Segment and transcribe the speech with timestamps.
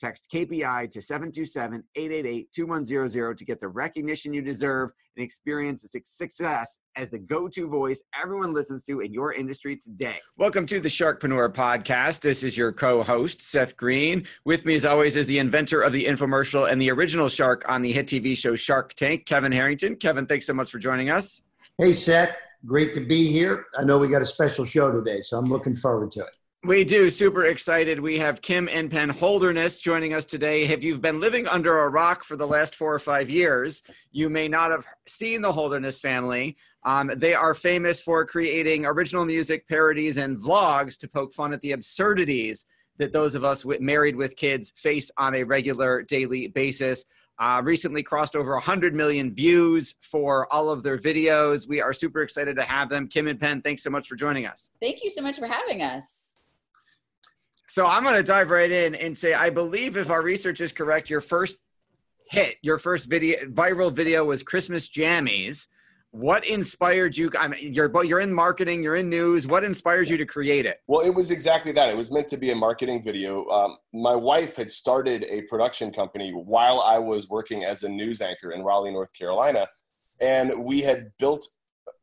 [0.00, 6.00] Text KPI to 727 888 2100 to get the recognition you deserve and experience the
[6.04, 10.18] success as the go to voice everyone listens to in your industry today.
[10.36, 12.20] Welcome to the Sharkpreneur Podcast.
[12.20, 14.24] This is your co host, Seth Green.
[14.44, 17.82] With me, as always, is the inventor of the infomercial and the original shark on
[17.82, 19.96] the hit TV show Shark Tank, Kevin Harrington.
[19.96, 21.40] Kevin, thanks so much for joining us.
[21.76, 22.36] Hey, Seth.
[22.66, 23.66] Great to be here.
[23.76, 26.36] I know we got a special show today, so I'm looking forward to it.
[26.64, 27.08] We do.
[27.08, 28.00] Super excited.
[28.00, 30.64] We have Kim and Penn Holderness joining us today.
[30.64, 34.28] If you've been living under a rock for the last four or five years, you
[34.28, 36.56] may not have seen the Holderness family.
[36.84, 41.60] Um, they are famous for creating original music, parodies, and vlogs to poke fun at
[41.60, 42.66] the absurdities
[42.98, 47.04] that those of us with, married with kids face on a regular daily basis.
[47.38, 51.68] Uh, recently crossed over 100 million views for all of their videos.
[51.68, 53.06] We are super excited to have them.
[53.06, 54.70] Kim and Penn, thanks so much for joining us.
[54.80, 56.27] Thank you so much for having us.
[57.68, 60.72] So I'm going to dive right in and say, I believe if our research is
[60.72, 61.56] correct, your first
[62.30, 65.66] hit, your first video, viral video was Christmas Jammies.
[66.10, 67.30] What inspired you?
[67.38, 69.46] I mean, you're you're in marketing, you're in news.
[69.46, 70.80] What inspired you to create it?
[70.86, 71.90] Well, it was exactly that.
[71.90, 73.46] It was meant to be a marketing video.
[73.48, 78.22] Um, my wife had started a production company while I was working as a news
[78.22, 79.68] anchor in Raleigh, North Carolina,
[80.22, 81.46] and we had built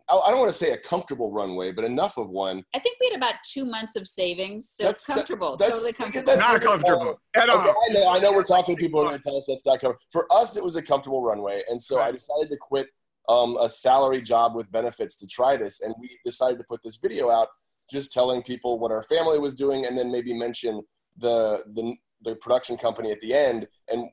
[0.07, 2.63] I don't want to say a comfortable runway, but enough of one.
[2.75, 5.93] I think we had about two months of savings, so that's, comfortable, that, that's, totally
[5.93, 6.25] comfortable.
[6.27, 7.61] That's not comfortable at all.
[7.61, 8.31] Okay, I know, I know.
[8.31, 8.75] We're talking.
[8.75, 10.05] People are going to tell us that's not comfortable.
[10.11, 12.09] For us, it was a comfortable runway, and so right.
[12.09, 12.88] I decided to quit
[13.29, 16.97] um, a salary job with benefits to try this, and we decided to put this
[16.97, 17.47] video out,
[17.89, 20.83] just telling people what our family was doing, and then maybe mention
[21.17, 24.05] the the the production company at the end, and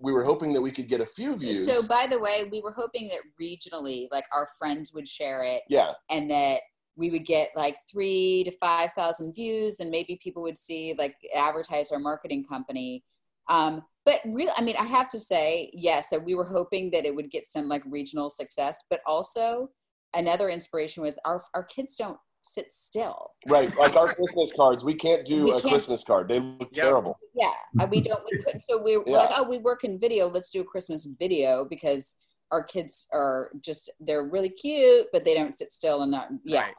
[0.00, 1.66] we were hoping that we could get a few views.
[1.66, 5.62] So, by the way, we were hoping that regionally, like our friends would share it.
[5.68, 5.92] Yeah.
[6.08, 6.60] And that
[6.96, 11.92] we would get like three to 5,000 views, and maybe people would see, like, advertise
[11.92, 13.04] our marketing company.
[13.48, 17.04] Um, but really, I mean, I have to say, yes, so we were hoping that
[17.04, 19.70] it would get some like regional success, but also
[20.14, 23.32] another inspiration was our, our kids don't sit still.
[23.48, 26.28] Right, like our Christmas cards, we can't do we a can't, Christmas card.
[26.28, 26.84] They look yeah.
[26.84, 27.18] terrible.
[27.34, 27.52] Yeah,
[27.90, 28.22] we don't.
[28.30, 28.62] We couldn't.
[28.68, 29.16] So we are yeah.
[29.16, 30.28] like, oh, we work in video.
[30.28, 32.14] Let's do a Christmas video because
[32.50, 36.28] our kids are just they're really cute, but they don't sit still and not.
[36.44, 36.74] Yeah, right.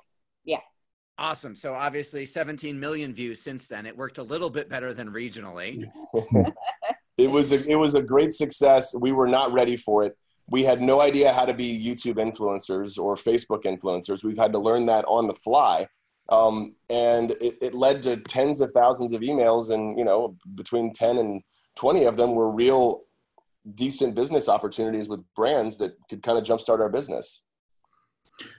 [0.45, 0.59] yeah.
[1.17, 1.55] Awesome.
[1.55, 3.85] So obviously, 17 million views since then.
[3.85, 5.85] It worked a little bit better than regionally.
[7.17, 8.95] it was a, it was a great success.
[8.99, 10.17] We were not ready for it
[10.51, 14.23] we had no idea how to be YouTube influencers or Facebook influencers.
[14.23, 15.87] We've had to learn that on the fly.
[16.27, 20.93] Um, and it, it, led to tens of thousands of emails and, you know, between
[20.93, 21.41] 10 and
[21.77, 23.01] 20 of them were real
[23.75, 27.45] decent business opportunities with brands that could kind of jumpstart our business.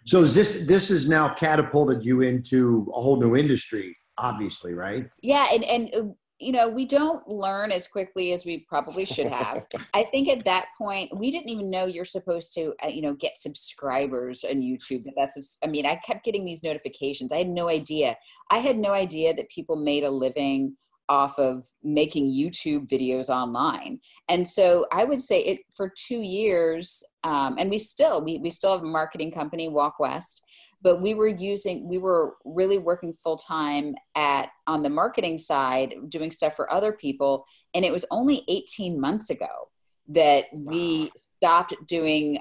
[0.06, 5.08] So is this, this has now catapulted you into a whole new industry, obviously, right?
[5.22, 5.46] Yeah.
[5.52, 9.66] And, and you know, we don't learn as quickly as we probably should have.
[9.94, 13.14] I think at that point, we didn't even know you're supposed to, uh, you know,
[13.14, 15.04] get subscribers on YouTube.
[15.16, 17.32] That's, just, I mean, I kept getting these notifications.
[17.32, 18.16] I had no idea.
[18.50, 20.76] I had no idea that people made a living
[21.08, 24.00] off of making YouTube videos online.
[24.28, 28.50] And so I would say it for two years, um, and we still, we, we
[28.50, 30.42] still have a marketing company, Walk West
[30.82, 35.94] but we were using we were really working full time at on the marketing side
[36.08, 39.70] doing stuff for other people and it was only 18 months ago
[40.08, 42.38] that we stopped doing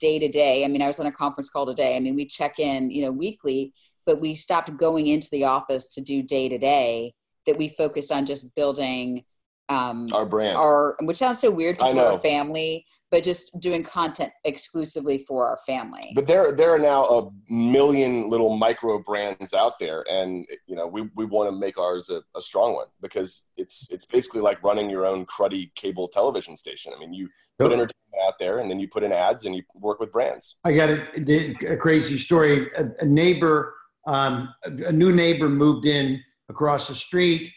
[0.00, 0.64] day to day.
[0.64, 1.96] I mean i was on a conference call today.
[1.96, 3.72] I mean we check in you know weekly
[4.04, 7.14] but we stopped going into the office to do day to day
[7.46, 9.24] that we focused on just building
[9.68, 10.56] um, our brand.
[10.56, 15.46] our which sounds so weird because we're a family but just doing content exclusively for
[15.46, 16.12] our family.
[16.14, 20.86] But there, there are now a million little micro brands out there, and you know,
[20.86, 24.64] we, we want to make ours a, a strong one because it's it's basically like
[24.64, 26.92] running your own cruddy cable television station.
[26.96, 27.28] I mean, you
[27.58, 27.92] put entertainment
[28.26, 30.58] out there, and then you put in ads, and you work with brands.
[30.64, 32.70] I got a, a crazy story.
[32.78, 33.74] A, a neighbor,
[34.06, 36.18] um, a, a new neighbor, moved in
[36.48, 37.52] across the street.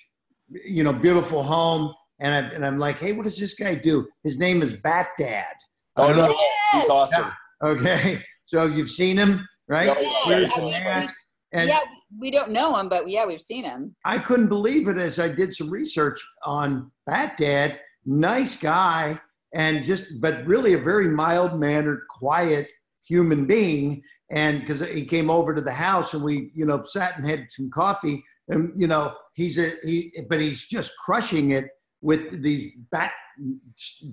[0.49, 4.07] You know, beautiful home and, I, and I'm like, hey, what does this guy do?
[4.23, 5.53] His name is Bat Dad.
[5.97, 6.83] Oh, no, yes.
[6.83, 7.25] he's awesome.
[7.25, 7.69] Yeah.
[7.69, 9.85] Okay, so you've seen him, right?
[9.87, 11.13] Yeah, the mask?
[11.53, 11.79] And yeah,
[12.19, 13.95] we don't know him, but yeah, we've seen him.
[14.03, 17.79] I couldn't believe it as I did some research on Bat Dad.
[18.05, 19.19] Nice guy,
[19.53, 22.67] and just, but really a very mild mannered, quiet
[23.07, 24.01] human being.
[24.31, 27.45] And because he came over to the house and we, you know, sat and had
[27.49, 31.67] some coffee, and you know, he's a he, but he's just crushing it
[32.05, 33.11] with these bat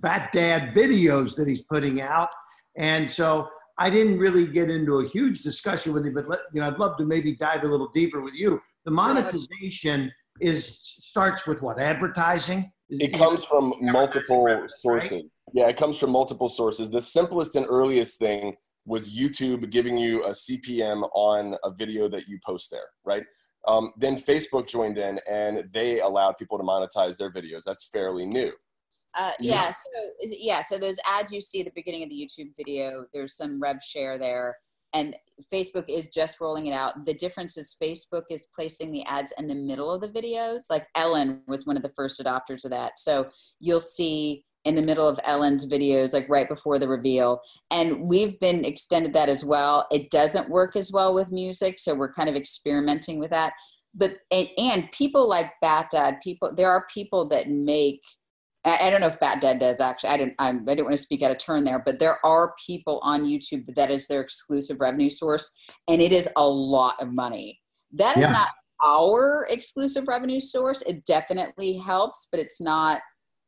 [0.01, 2.31] bat dad videos that he's putting out.
[2.77, 3.49] And so
[3.79, 6.79] i didn't really get into a huge discussion with him but let, you know i'd
[6.79, 8.61] love to maybe dive a little deeper with you.
[8.85, 10.11] The monetization
[10.41, 12.71] is starts with what advertising?
[12.91, 15.13] It comes from multiple sources.
[15.13, 15.25] Right?
[15.55, 16.91] yeah it comes from multiple sources.
[16.91, 22.27] The simplest and earliest thing was youtube giving you a cpm on a video that
[22.29, 23.23] you post there right
[23.67, 27.65] um, then Facebook joined in and they allowed people to monetize their videos.
[27.65, 28.53] That's fairly new.
[29.15, 29.71] Uh, yeah.
[29.71, 30.63] So yeah.
[30.63, 33.83] So those ads you see at the beginning of the YouTube video, there's some rev
[33.83, 34.57] share there,
[34.95, 35.15] and
[35.53, 37.05] Facebook is just rolling it out.
[37.05, 40.65] The difference is Facebook is placing the ads in the middle of the videos.
[40.71, 42.99] Like Ellen was one of the first adopters of that.
[42.99, 43.29] So
[43.61, 47.41] you'll see in the middle of Ellen's videos, like right before the reveal.
[47.71, 49.87] And we've been extended that as well.
[49.91, 53.55] It doesn't work as well with music, so we're kind of experimenting with that.
[53.95, 58.01] But and, and people like Bat Dad, people there are people that make.
[58.65, 60.11] I, I don't know if Bat Dad does actually.
[60.11, 60.35] I didn't.
[60.39, 63.25] I'm, I didn't want to speak out of turn there, but there are people on
[63.25, 65.53] YouTube that, that is their exclusive revenue source,
[65.89, 67.61] and it is a lot of money.
[67.93, 68.31] That is yeah.
[68.31, 68.49] not
[68.83, 70.83] our exclusive revenue source.
[70.83, 73.01] It definitely helps, but it's not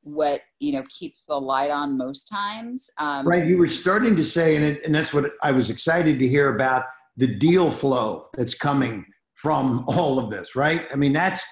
[0.05, 2.89] what you know keeps the light on most times.
[2.99, 3.47] Um, right.
[3.47, 6.55] You were starting to say, and it, and that's what I was excited to hear
[6.55, 6.85] about
[7.17, 9.05] the deal flow that's coming
[9.35, 10.55] from all of this.
[10.55, 10.87] Right.
[10.93, 11.45] I mean, that's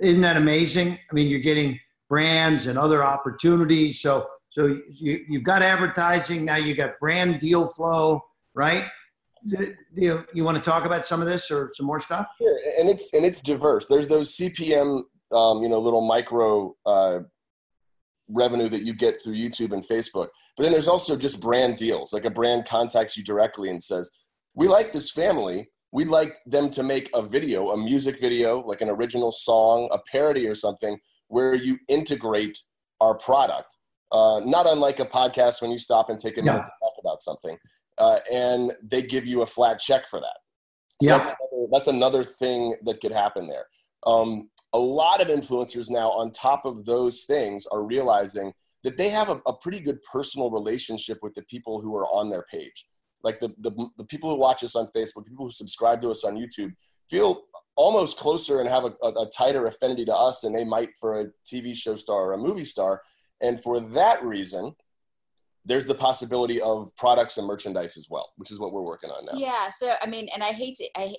[0.00, 0.98] isn't that amazing?
[1.10, 1.78] I mean, you're getting
[2.08, 4.00] brands and other opportunities.
[4.00, 6.56] So so you you've got advertising now.
[6.56, 8.22] You got brand deal flow.
[8.54, 8.84] Right.
[9.94, 12.28] You, you want to talk about some of this or some more stuff?
[12.36, 13.86] Sure, and it's and it's diverse.
[13.86, 15.02] There's those CPM,
[15.32, 17.20] um, you know, little micro uh,
[18.32, 20.28] revenue that you get through YouTube and Facebook.
[20.56, 22.12] But then there's also just brand deals.
[22.12, 24.10] Like a brand contacts you directly and says,
[24.54, 25.68] "We like this family.
[25.92, 29.98] We'd like them to make a video, a music video, like an original song, a
[30.10, 30.98] parody or something,
[31.28, 32.56] where you integrate
[33.00, 33.76] our product.
[34.12, 36.62] Uh, not unlike a podcast when you stop and take a minute yeah.
[36.62, 37.56] to talk about something,
[37.98, 40.36] uh, and they give you a flat check for that.
[41.02, 41.16] So yeah.
[41.16, 43.66] that's another, that's another thing that could happen there.
[44.06, 48.52] Um, a lot of influencers now on top of those things are realizing
[48.82, 52.28] that they have a, a, pretty good personal relationship with the people who are on
[52.28, 52.86] their page
[53.22, 56.24] like the, the, the people who watch us on facebook people who subscribe to us
[56.24, 56.72] on youtube
[57.08, 57.42] feel
[57.76, 61.20] almost closer and have a, a, a tighter affinity to us than they might for
[61.20, 63.02] a tv show star or a movie star
[63.40, 64.74] and for that reason
[65.64, 69.26] there's the possibility of products and merchandise as well, which is what we're working on
[69.26, 69.32] now.
[69.34, 69.68] Yeah.
[69.70, 71.14] So, I mean, and I hate to, I,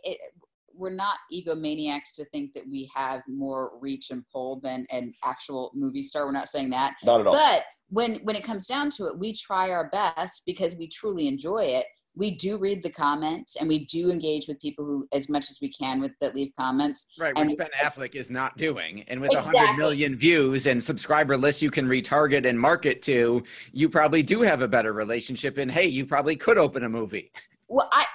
[0.81, 5.71] we're not egomaniacs to think that we have more reach and pull than an actual
[5.75, 6.25] movie star.
[6.25, 6.95] We're not saying that.
[7.03, 7.33] Not at all.
[7.33, 11.27] But when when it comes down to it, we try our best because we truly
[11.27, 11.85] enjoy it.
[12.13, 15.59] We do read the comments and we do engage with people who as much as
[15.61, 17.05] we can with that leave comments.
[17.17, 19.05] Right, which Ben Affleck is not doing.
[19.07, 19.57] And with exactly.
[19.59, 24.41] 100 million views and subscriber lists you can retarget and market to, you probably do
[24.41, 25.57] have a better relationship.
[25.57, 27.31] And hey, you probably could open a movie.
[27.69, 28.05] Well, I,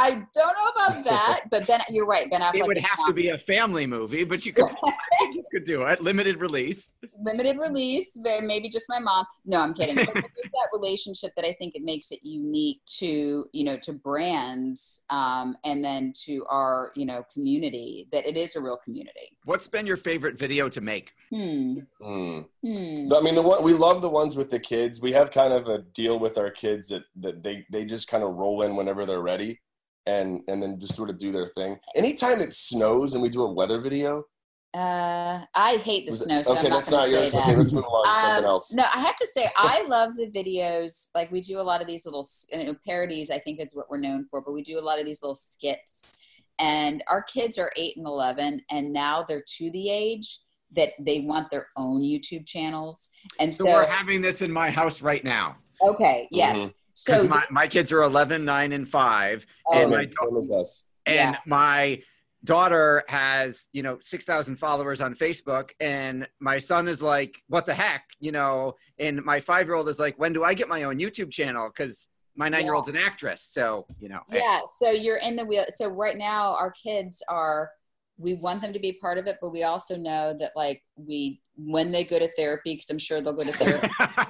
[0.00, 2.30] I, I don't know about that, but Ben, you're right.
[2.30, 2.56] Ben Affleck.
[2.56, 3.08] It would have not.
[3.08, 4.70] to be a family movie, but you could,
[5.32, 6.02] you could do it.
[6.02, 6.90] Limited release.
[7.20, 8.12] Limited release.
[8.16, 9.26] Maybe just my mom.
[9.44, 9.96] No, I'm kidding.
[9.96, 13.92] But there's that relationship that I think it makes it unique to you know to
[13.92, 18.08] brands, um, and then to our you know community.
[18.12, 19.36] That it is a real community.
[19.44, 21.12] What's been your favorite video to make?
[21.30, 21.78] Hmm.
[22.00, 22.40] Hmm.
[22.62, 23.12] hmm.
[23.12, 25.00] I mean, the one we love the ones with the kids.
[25.00, 28.22] We have kind of a deal with our kids that that they they just kind
[28.22, 29.60] of roll in whenever whenever they're ready
[30.06, 31.78] and and then just sort of do their thing.
[31.94, 34.24] Anytime it snows and we do a weather video.
[34.72, 36.42] Uh, I hate the snow.
[36.42, 37.32] So okay, not that's not yours.
[37.32, 37.42] That.
[37.42, 38.72] Okay, let's move on to something um, else.
[38.72, 41.08] No, I have to say I love the videos.
[41.14, 43.30] Like we do a lot of these little you know, parodies.
[43.30, 45.34] I think is what we're known for, but we do a lot of these little
[45.34, 46.16] skits.
[46.60, 50.38] And our kids are eight and eleven, and now they're to the age
[50.76, 53.10] that they want their own YouTube channels.
[53.40, 55.56] And so, so we're having this in my house right now.
[55.82, 56.28] Okay.
[56.30, 56.56] Yes.
[56.56, 56.74] Mhm.
[57.04, 59.46] Because So my, my kids are 11, 9, and 5.
[59.68, 60.88] Oh, and my, us.
[61.06, 61.36] and Yeah.
[61.46, 62.02] my
[62.44, 65.70] daughter has, you know, 6,000 followers on Facebook.
[65.80, 68.04] And my son is like, what the heck?
[68.18, 70.98] You know, and my five year old is like, when do I get my own
[70.98, 71.68] YouTube channel?
[71.68, 73.42] Because my nine year old's an actress.
[73.42, 74.20] So, you know.
[74.28, 74.60] yeah.
[74.78, 75.64] So you're in the wheel.
[75.74, 77.70] So right now, our kids are.
[78.22, 81.40] We want them to be part of it, but we also know that like we
[81.66, 83.88] when they go to therapy, because I'm sure they'll go to therapy.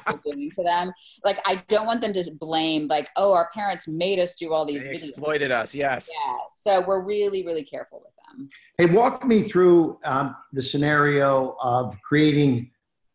[0.08, 0.92] we're doing to them.
[1.24, 4.64] Like I don't want them to blame like, oh, our parents made us do all
[4.66, 5.08] these They videos.
[5.10, 5.74] exploited us.
[5.74, 6.08] Yes.
[6.26, 6.36] Yeah.
[6.60, 8.48] So we're really, really careful with them.
[8.78, 12.70] Hey, walk me through um, the scenario of creating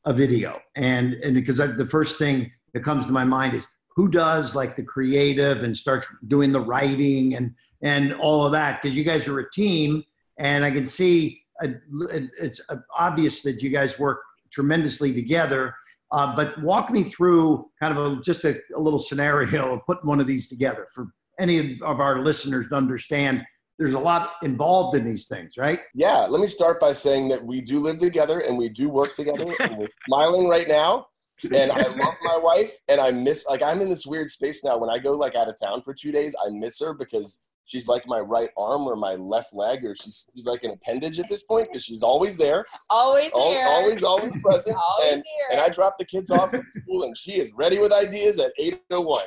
[0.06, 3.66] a video, and and because I, the first thing that comes to my mind is
[3.96, 8.82] who does like the creative and starts doing the writing and and all of that
[8.82, 10.04] because you guys are a team,
[10.38, 14.22] and I can see it's uh, obvious that you guys work
[14.52, 15.74] tremendously together.
[16.12, 20.08] Uh, but walk me through kind of a, just a, a little scenario of putting
[20.08, 21.08] one of these together for
[21.40, 23.44] any of our listeners to understand
[23.78, 25.82] there's a lot involved in these things, right?
[25.94, 29.16] Yeah, let me start by saying that we do live together and we do work
[29.16, 29.54] together.
[29.60, 31.08] and we're smiling right now.
[31.44, 34.78] And I love my wife and I miss like I'm in this weird space now.
[34.78, 37.88] When I go like out of town for two days, I miss her because she's
[37.88, 41.28] like my right arm or my left leg, or she's she's like an appendage at
[41.30, 42.66] this point because she's always there.
[42.90, 43.66] Always al- here.
[43.66, 44.78] always, always present.
[45.00, 45.48] Always and, here.
[45.52, 48.52] and I drop the kids off at school and she is ready with ideas at
[48.58, 49.26] 801.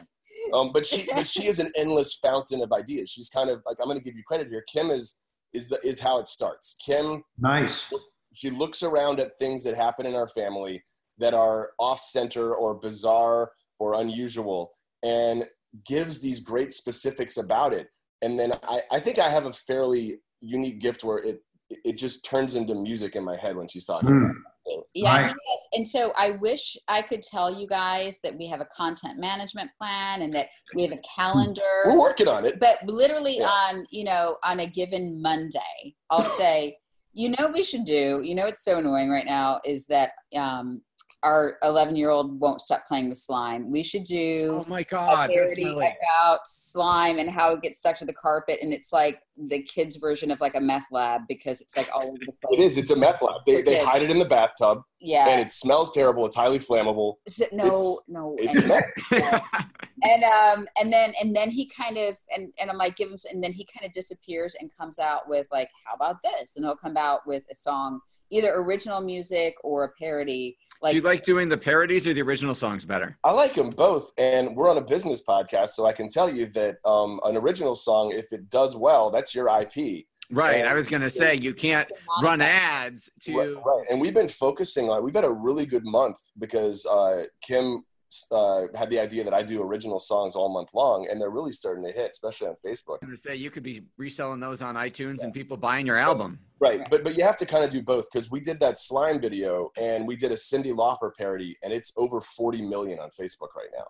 [0.55, 3.11] Um, but she but she is an endless fountain of ideas.
[3.11, 4.65] She's kind of like I'm gonna give you credit here.
[4.73, 5.19] Kim is
[5.53, 6.77] is the is how it starts.
[6.85, 7.93] Kim Nice.
[8.35, 10.83] she looks around at things that happen in our family
[11.19, 14.71] that are off center or bizarre or unusual
[15.03, 15.45] and
[15.87, 17.89] gives these great specifics about it
[18.23, 21.41] and then I, I think i have a fairly unique gift where it
[21.85, 24.25] it just turns into music in my head when she's talking Hmm.
[24.25, 24.85] about.
[24.95, 25.35] Yeah, Right.
[25.75, 29.71] and so I wish I could tell you guys that we have a content management
[29.79, 31.63] plan and that we have a calendar.
[31.87, 33.49] we're working on it But literally Yeah.
[33.49, 36.79] on, you know, on a given Monday, I'll say,
[37.13, 38.21] you know, what we should do.
[38.23, 40.83] You know, it's so annoying right now is that um,
[41.25, 43.71] our 11 year old won't stop playing with slime.
[43.71, 45.31] We should do Oh my a God.
[45.31, 45.97] parody definitely.
[46.15, 49.97] about slime and how it gets stuck to the carpet, and it's like the kids'
[49.97, 52.53] version of like a meth lab because it's like all over the place.
[52.53, 55.29] it is it's a meth lab they, they hide it in the bathtub Yeah.
[55.29, 58.35] and it smells terrible it's highly flammable So- no, it's- no.
[58.39, 58.85] it's and, meth.
[60.03, 63.17] and um and then and then he kind of and and I'm like give him
[63.31, 66.65] and then he kind of disappears and comes out with like how about this and
[66.65, 71.03] he'll come out with a song either original music or a parody like Do you
[71.03, 73.19] like doing the parodies or the original songs better?
[73.25, 76.47] I like them both, and we're on a business podcast, so I can tell you
[76.51, 80.07] that um, an original song, if it does well, that's your IP.
[80.31, 80.59] Right.
[80.59, 81.89] And- I was going to say you can't
[82.23, 83.37] run ads to.
[83.37, 83.87] Right, right.
[83.91, 85.03] And we've been focusing on.
[85.03, 87.85] We've had a really good month because uh, Kim
[88.31, 91.53] uh, had the idea that I do original songs all month long, and they're really
[91.53, 92.99] starting to hit, especially on Facebook.
[93.03, 95.97] I'm going to say you could be reselling those on iTunes and people buying your
[95.99, 96.39] album.
[96.61, 96.91] Right, Right.
[96.91, 99.71] but but you have to kind of do both because we did that slime video
[99.77, 103.71] and we did a Cyndi Lauper parody, and it's over 40 million on Facebook right
[103.77, 103.87] now.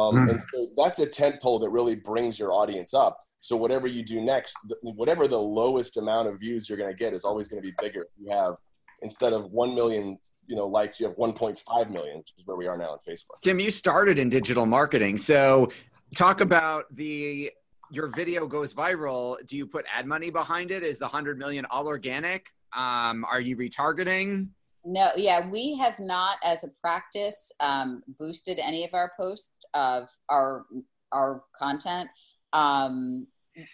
[0.00, 0.28] Um, Hmm.
[0.30, 3.18] And so that's a tent pole that really brings your audience up.
[3.40, 7.12] So whatever you do next, whatever the lowest amount of views you're going to get
[7.14, 8.06] is always going to be bigger.
[8.18, 8.54] You have
[9.02, 12.66] instead of 1 million, you know, likes, you have 1.5 million, which is where we
[12.66, 13.40] are now on Facebook.
[13.42, 15.18] Kim, you started in digital marketing.
[15.18, 15.68] So
[16.14, 17.50] talk about the
[17.90, 19.36] your video goes viral.
[19.46, 20.82] Do you put ad money behind it?
[20.82, 22.48] Is the 100 million all organic?
[22.76, 24.48] Um, are you retargeting?
[24.86, 30.08] no yeah we have not as a practice um boosted any of our posts of
[30.28, 30.64] our
[31.12, 32.08] our content
[32.52, 33.26] um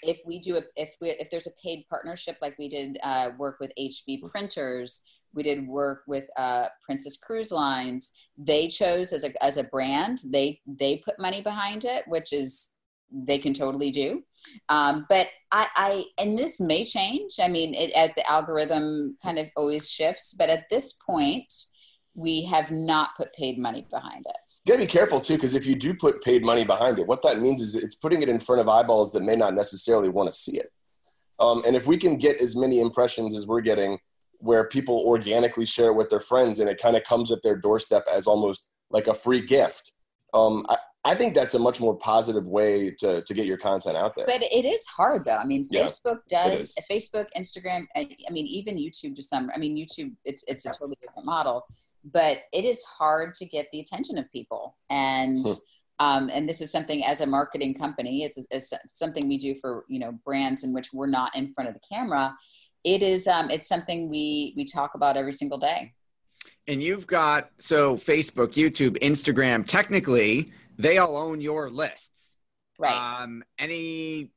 [0.02, 3.30] if we do a, if we if there's a paid partnership like we did uh,
[3.36, 5.02] work with HP printers
[5.34, 8.12] we did work with uh, princess cruise lines.
[8.36, 12.74] They chose as a as a brand they they put money behind it which is
[13.14, 14.22] they can totally do.
[14.70, 17.34] Um, but I, I and this may change.
[17.40, 21.52] I mean it as the algorithm kind of always shifts but at this point
[22.14, 24.36] we have not put paid money behind it.
[24.64, 27.06] You got to be careful too, because if you do put paid money behind it,
[27.06, 30.08] what that means is it's putting it in front of eyeballs that may not necessarily
[30.08, 30.70] want to see it.
[31.40, 33.98] Um, and if we can get as many impressions as we're getting,
[34.42, 37.56] where people organically share it with their friends and it kind of comes at their
[37.56, 39.92] doorstep as almost like a free gift,
[40.34, 43.96] um, I, I think that's a much more positive way to, to get your content
[43.96, 44.26] out there.
[44.26, 45.36] but it is hard though.
[45.36, 49.58] I mean Yeah, facebook does facebook instagram I, I mean even youtube to some i
[49.58, 51.64] mean youtube it's it's a totally different model
[52.04, 54.76] but it is hard to get the attention of people.
[54.90, 55.52] And Hmm.
[55.98, 59.84] um, and this is something as a marketing company it's, it's something we do for
[59.88, 62.34] you know brands in which we're not in front of the camera
[62.84, 65.92] it is um, it's something we we talk about every single day
[66.66, 69.66] And you've got so Facebook, YouTube, Instagram.
[69.66, 72.36] Technically, they all own your lists.
[72.78, 73.22] Right.
[73.22, 74.30] Um, any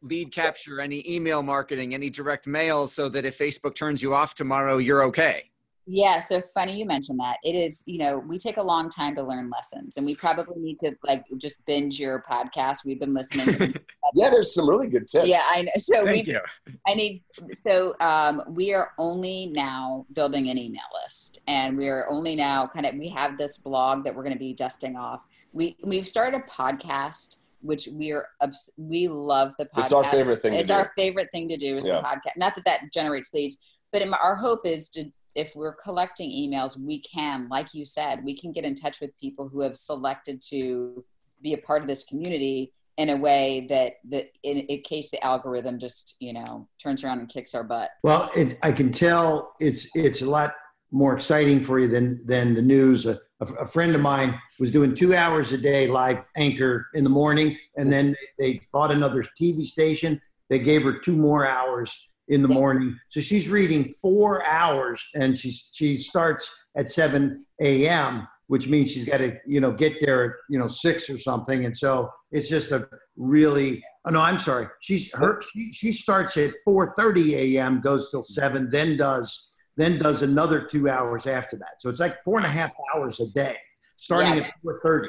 [0.00, 4.34] lead capture, any email marketing, any direct mail, so that if Facebook turns you off
[4.34, 5.51] tomorrow, you're okay.
[5.86, 7.38] Yeah, so funny you mentioned that.
[7.42, 10.54] It is, you know, we take a long time to learn lessons, and we probably
[10.60, 12.84] need to like just binge your podcast.
[12.84, 13.48] We've been listening.
[14.14, 15.26] yeah, there's some really good tips.
[15.26, 15.70] Yeah, I know.
[15.78, 16.40] So Thank we, you.
[16.86, 17.24] I need.
[17.52, 22.68] So um, we are only now building an email list, and we are only now
[22.68, 22.94] kind of.
[22.94, 25.26] We have this blog that we're going to be dusting off.
[25.52, 29.78] We we've started a podcast which we are obs- we love the podcast.
[29.78, 30.74] It's our favorite thing to It's do.
[30.74, 31.96] our favorite thing to do is Yeah.
[31.96, 32.36] the podcast.
[32.36, 33.56] Not that that generates leads,
[33.92, 38.24] but in- our hope is to if we're collecting emails, we can, like you said,
[38.24, 41.04] we can get in touch with people who have selected to
[41.42, 45.24] be a part of this community in a way that that in, in case the
[45.24, 47.90] algorithm just you know turns around and kicks our butt.
[48.02, 50.54] Well, it, I can tell it's it's a lot
[50.90, 53.06] more exciting for you than than the news.
[53.06, 57.02] A, a, a friend of mine was doing two hours a day live anchor in
[57.02, 60.20] the morning, and then they bought another TV station.
[60.50, 61.98] They gave her two more hours
[62.28, 62.54] in the Yeah.
[62.54, 68.90] morning, so she's reading four hours, and she's she starts at seven a.m., which means
[68.90, 72.10] she's got to you know get there at you know six or something, and so
[72.30, 73.82] it's just a really.
[74.04, 74.66] Oh no, I'm sorry.
[74.80, 75.40] She's her.
[75.52, 77.80] She, she starts at 4:30 a.m.
[77.80, 81.80] goes till seven, then does then does another two hours after that.
[81.80, 83.56] So it's like four and a half hours a day,
[83.96, 84.42] starting Yeah.
[84.42, 85.08] at 4:30.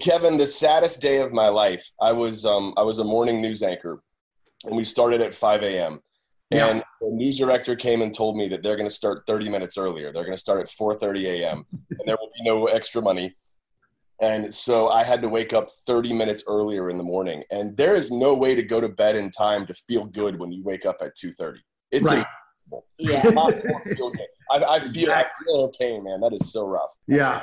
[0.00, 1.90] Kevin, the saddest day of my life.
[2.00, 4.02] I was um, I was a morning news anchor,
[4.64, 6.00] and we started at 5 a.m.
[6.56, 6.68] Yeah.
[6.68, 9.76] And the news director came and told me that they're going to start 30 minutes
[9.78, 10.12] earlier.
[10.12, 11.64] They're going to start at 4:30 a.m.
[11.72, 13.34] and there will be no extra money.
[14.20, 17.42] And so I had to wake up 30 minutes earlier in the morning.
[17.50, 20.52] And there is no way to go to bed in time to feel good when
[20.52, 21.58] you wake up at 2:30.
[21.90, 22.18] It's Right.
[22.18, 22.86] impossible.
[22.98, 23.26] Yeah.
[23.26, 24.26] impossible feel good.
[24.50, 26.20] I, I feel I feel her pain, man.
[26.20, 26.94] That is so rough.
[27.08, 27.42] Yeah.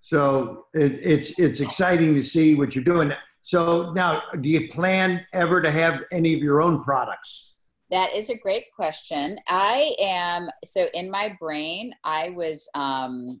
[0.00, 3.12] So it, it's it's exciting to see what you're doing.
[3.42, 7.47] So now, do you plan ever to have any of your own products?
[7.90, 9.38] That is a great question.
[9.48, 13.40] I am so in my brain, I was um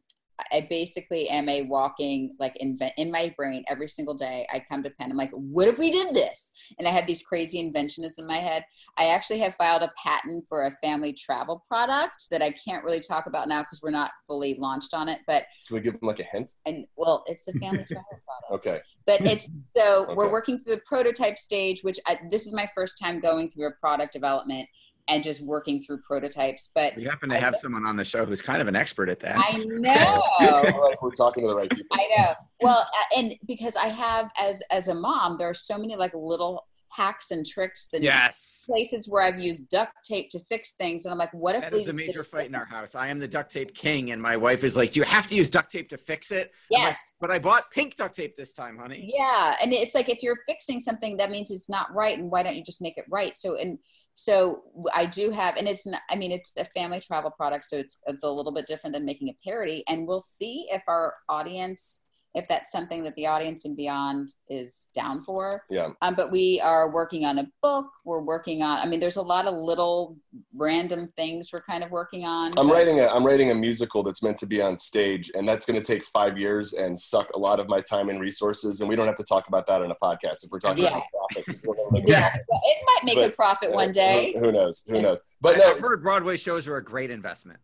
[0.52, 4.46] I basically am a walking like invent in my brain every single day.
[4.52, 5.10] I come to Penn.
[5.10, 6.52] I'm like, what if we did this?
[6.78, 8.64] And I have these crazy inventions in my head.
[8.96, 13.00] I actually have filed a patent for a family travel product that I can't really
[13.00, 15.20] talk about now because we're not fully launched on it.
[15.26, 16.52] But Should we give them like a hint?
[16.66, 18.80] and well, it's a family travel product Okay.
[19.06, 22.98] but it's so we're working through the prototype stage which I, this is my first
[22.98, 24.68] time going through a product development
[25.08, 28.40] and just working through prototypes but We happen to have someone on the show who's
[28.42, 29.36] kind of an expert at that.
[29.38, 31.86] i know I like we're talking to the right people.
[31.92, 35.78] i know well uh, and because i have as as a mom there are so
[35.78, 38.64] many like little hacks and tricks that yes.
[38.66, 41.72] places where i've used duct tape to fix things and i'm like what if That
[41.72, 42.94] we is a major fight in our house.
[42.94, 45.34] I am the duct tape king, and my wife is like, "Do you have to
[45.34, 48.36] use duct tape to fix it?" I'm like, yes but I bought pink duct tape
[48.36, 49.12] this time, honey.
[49.16, 52.42] Yeah, and it's like if you're fixing something, that means it's not right, and why
[52.42, 53.36] don't you just make it right?
[53.36, 53.78] So and
[54.20, 56.00] so I do have, and it's not.
[56.10, 59.04] I mean, it's a family travel product, so it's it's a little bit different than
[59.04, 62.02] making a parody, and we'll see if our audience,
[62.34, 65.62] if that's something that the audience and beyond is down for.
[65.70, 65.88] Yeah.
[66.02, 67.86] Um, but we are working on a book.
[68.04, 68.78] We're working on.
[68.78, 70.16] I mean, there's a lot of little
[70.54, 72.50] random things we're kind of working on.
[72.56, 75.64] I'm writing a I'm writing a musical that's meant to be on stage, and that's
[75.64, 78.80] going to take five years and suck a lot of my time and resources.
[78.80, 80.90] And we don't have to talk about that on a podcast if we're talking Yeah.
[80.90, 81.46] about profit.
[81.46, 82.42] people are gonna look Yeah, it.
[82.50, 84.32] might make a profit one day.
[84.34, 84.84] Who, who knows?
[84.88, 85.18] Who knows?
[85.40, 87.58] But no, I've heard Broadway shows are a great investment.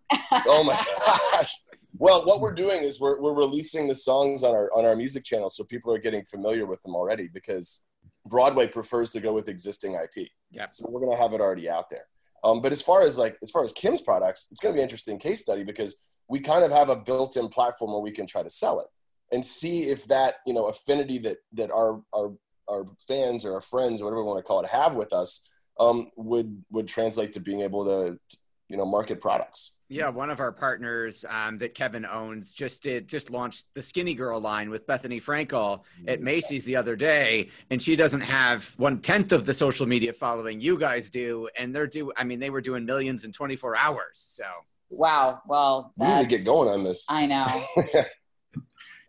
[0.47, 0.73] oh my
[1.33, 1.55] gosh.
[1.99, 5.25] Well, what we're doing is we're, we're releasing the songs on our on our music
[5.25, 7.85] channel, so people are getting familiar with them already because
[8.29, 10.29] Broadway prefers to go with existing IP.
[10.51, 10.75] Yep.
[10.75, 12.07] So we're gonna have it already out there.
[12.43, 14.85] Um, but as far as like as far as Kim's products, it's gonna be an
[14.85, 15.97] interesting case study because
[16.29, 18.87] we kind of have a built-in platform where we can try to sell it
[19.33, 22.33] and see if that you know affinity that that our our
[22.69, 25.47] our fans or our friends or whatever we want to call it have with us
[25.79, 28.19] um, would would translate to being able to
[28.69, 29.74] you know market products.
[29.89, 34.15] Yeah, one of our partners um, that Kevin owns just did just launched the Skinny
[34.15, 39.01] Girl line with Bethenny Frankel at Macy's the other day, and she doesn't have one
[39.01, 42.13] tenth of the social media following you guys do, and they're do.
[42.17, 44.09] I mean, they were doing millions in 24 hours.
[44.15, 44.45] So
[44.91, 45.41] Wow.
[45.47, 47.05] Well, We need to get going on this.
[47.09, 47.47] I know.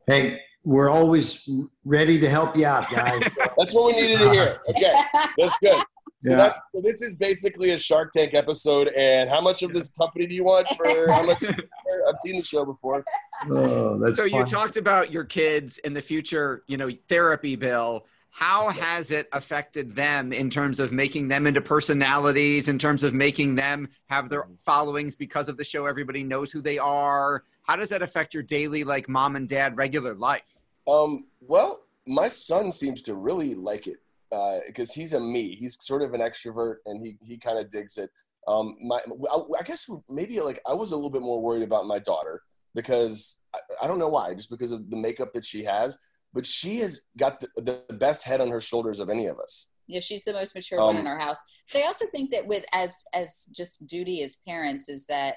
[0.07, 1.49] Hey, we're always
[1.83, 3.23] ready to help you out, guys.
[3.57, 4.59] That's what we needed to hear.
[4.69, 4.93] Okay,
[5.35, 5.83] that's good.
[6.25, 6.37] So Yeah.
[6.37, 8.87] that's so this is basically a Shark Tank episode.
[8.89, 11.43] And how much of this company do you want for how much?
[11.43, 13.03] I've seen the show before.
[13.49, 18.05] oh, that's so you talked about your kids in the future, you know, therapy bill.
[18.29, 23.13] How has it affected them in terms of making them into personalities, in terms of
[23.13, 25.85] making them have their followings because of the show?
[25.85, 27.43] Everybody knows who they are.
[27.63, 30.51] How does that affect your daily, like mom and dad, regular life?
[30.87, 33.97] Um, well, my son seems to really like it
[34.29, 35.55] because uh, he's a me.
[35.55, 38.09] He's sort of an extrovert, and he he kind of digs it.
[38.47, 38.99] Um, my
[39.31, 42.41] I, I, guess maybe like I was a little bit more worried about my daughter
[42.75, 45.97] because I, I, don't know why, just because of the makeup that she has.
[46.33, 47.47] But she has got the,
[47.87, 49.71] the best head on her shoulders of any of us.
[49.87, 51.39] Yeah, she's the most mature um, one in our house.
[51.71, 55.35] But I also think that with as as just duty as parents is that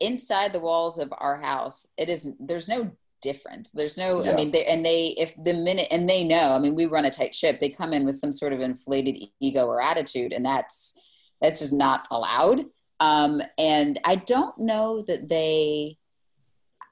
[0.00, 2.90] inside the walls of our house, it is there's no
[3.22, 3.70] difference.
[3.70, 4.32] There's no, yeah.
[4.32, 7.06] I mean, they, and they, if the minute, and they know, I mean, we run
[7.06, 10.44] a tight ship, they come in with some sort of inflated ego or attitude, and
[10.44, 10.98] that's,
[11.40, 12.64] that's just not allowed.
[13.00, 15.96] Um, and I don't know that they,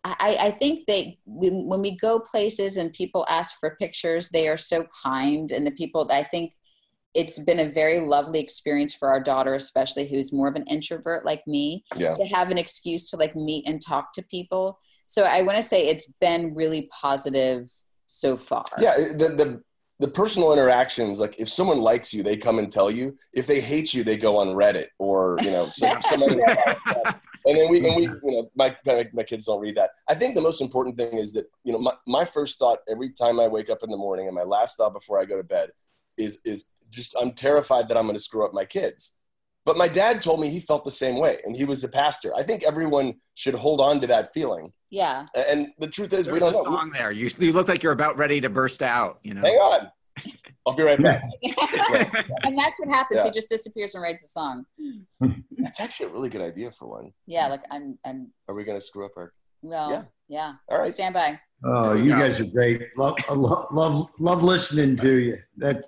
[0.03, 4.49] I, I think they, when, when we go places and people ask for pictures, they
[4.49, 5.53] are so kind.
[5.53, 6.55] And the people, I think
[7.14, 11.25] it's been a very lovely experience for our daughter especially who's more of an introvert
[11.25, 12.14] like me yeah.
[12.14, 14.79] to have an excuse to like meet and talk to people
[15.11, 17.68] so I want to say it's been really positive
[18.07, 18.64] so far.
[18.79, 19.62] Yeah, the, the
[19.99, 23.16] the personal interactions, like if someone likes you, they come and tell you.
[23.33, 26.38] If they hate you, they go on Reddit or you know some, some other.
[27.44, 28.77] and then we and we you know my
[29.12, 29.90] my kids don't read that.
[30.09, 33.11] I think the most important thing is that you know my, my first thought every
[33.11, 35.42] time I wake up in the morning and my last thought before I go to
[35.42, 35.70] bed
[36.18, 39.18] is is just I'm terrified that I'm going to screw up my kids.
[39.66, 42.35] But my dad told me he felt the same way, and he was a pastor.
[42.35, 44.73] I think everyone should hold on to that feeling.
[44.90, 45.27] Yeah.
[45.35, 46.64] And the truth is, There's we don't know.
[46.64, 49.18] Song there, you you look like you're about ready to burst out.
[49.23, 49.42] You know.
[49.42, 49.90] Hang on.
[50.66, 51.23] I'll be right back.
[51.42, 53.18] and that's what happens.
[53.18, 53.25] Yeah.
[53.25, 54.64] He just disappears and writes a song.
[55.59, 57.12] That's actually a really good idea for one.
[57.27, 57.99] Yeah, like I'm.
[58.05, 58.33] I'm.
[58.49, 59.33] Are we gonna screw up our?
[59.62, 60.03] Well, yeah.
[60.29, 60.53] yeah.
[60.68, 60.92] All right.
[60.92, 61.38] Stand by.
[61.64, 62.96] Oh, you guys are great.
[62.96, 65.37] Love, love, love, love listening to you.
[65.59, 65.85] That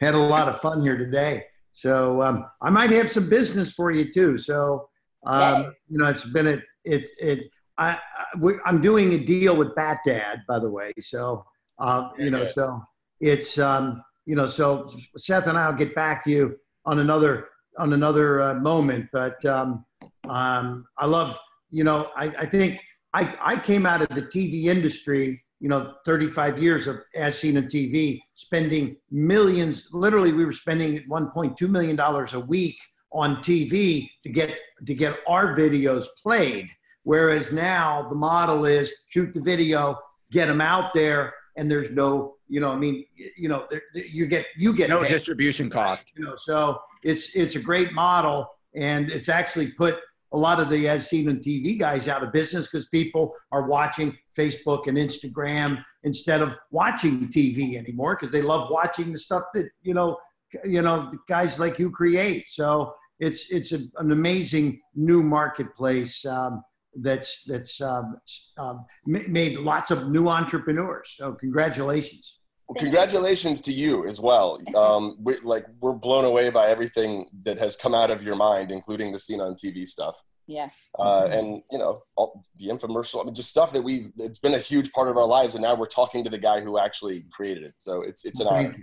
[0.00, 1.44] had a lot of fun here today.
[1.72, 4.38] So um, I might have some business for you too.
[4.38, 4.88] So
[5.24, 7.50] um, you know, it's been a it's it.
[7.78, 7.98] I,
[8.34, 10.92] I am doing a deal with Bat Dad, by the way.
[11.00, 11.44] So
[11.78, 12.80] uh, you know, so
[13.20, 17.92] it's um, you know, so Seth and I'll get back to you on another on
[17.92, 19.08] another uh, moment.
[19.12, 19.84] But um,
[20.28, 21.38] um, I love
[21.70, 22.80] you know, I, I think
[23.14, 27.56] I I came out of the TV industry you know 35 years of as seen
[27.56, 29.88] on TV, spending millions.
[29.92, 32.76] Literally, we were spending 1.2 million dollars a week
[33.12, 34.50] on TV to get
[34.84, 36.68] to get our videos played.
[37.04, 39.96] Whereas now the model is shoot the video,
[40.32, 44.46] get them out there, and there's no, you know, I mean, you know, you get
[44.56, 46.12] you get no paid, distribution cost.
[46.16, 50.00] You know, so it's it's a great model, and it's actually put
[50.32, 53.66] a lot of the as seen on TV guys out of business because people are
[53.66, 59.44] watching Facebook and Instagram instead of watching TV anymore because they love watching the stuff
[59.54, 60.16] that you know
[60.64, 62.48] you know guys like you create.
[62.48, 66.62] So it's it's a, an amazing new marketplace um,
[66.96, 68.16] that's that's um,
[68.58, 71.14] um, made lots of new entrepreneurs.
[71.18, 72.38] So congratulations.
[72.68, 74.60] Well, congratulations to you as well.
[74.74, 78.72] Um, we, like we're blown away by everything that has come out of your mind,
[78.72, 80.22] including the scene on TV stuff.
[80.46, 80.70] Yeah.
[80.98, 83.20] Uh, and you know all, the infomercial.
[83.20, 84.10] I mean, just stuff that we've.
[84.18, 86.60] It's been a huge part of our lives, and now we're talking to the guy
[86.60, 87.74] who actually created it.
[87.76, 88.76] So it's it's an honor.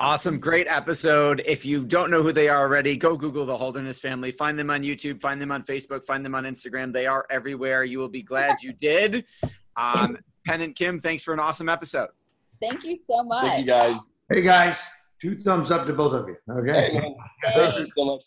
[0.00, 1.42] Awesome, great episode.
[1.46, 4.32] If you don't know who they are already, go Google the Holderness family.
[4.32, 6.92] Find them on YouTube, find them on Facebook, find them on Instagram.
[6.92, 7.84] They are everywhere.
[7.84, 9.24] You will be glad you did.
[9.76, 12.08] Um, Penn and Kim, thanks for an awesome episode.
[12.62, 13.44] Thank you so much.
[13.44, 14.06] Thank you guys.
[14.30, 14.82] Hey guys,
[15.20, 16.36] two thumbs up to both of you.
[16.48, 16.92] Okay.
[16.92, 17.14] Hey,
[17.54, 18.22] Thank you so much.